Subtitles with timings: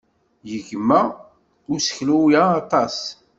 [0.51, 1.01] Yegma
[1.73, 2.97] useklu-a aṭas.